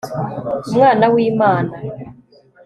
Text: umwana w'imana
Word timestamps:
umwana 0.69 1.05
w'imana 1.13 1.75